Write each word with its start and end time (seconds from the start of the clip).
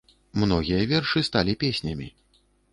Многія 0.43 0.79
вершы 0.93 1.23
сталі 1.29 1.57
песнямі. 1.67 2.11